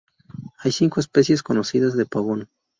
Hay 0.57 0.71
cinco 0.71 0.99
especies 0.99 1.43
conocidas 1.43 1.95
de 1.95 2.07
"pavón". 2.07 2.49